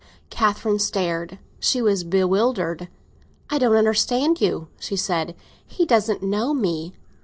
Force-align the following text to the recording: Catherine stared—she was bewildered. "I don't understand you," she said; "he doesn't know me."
Catherine 0.31 0.79
stared—she 0.79 1.79
was 1.79 2.03
bewildered. 2.03 2.87
"I 3.51 3.59
don't 3.59 3.75
understand 3.75 4.41
you," 4.41 4.67
she 4.79 4.95
said; 4.95 5.35
"he 5.67 5.85
doesn't 5.85 6.23
know 6.23 6.55
me." 6.55 6.95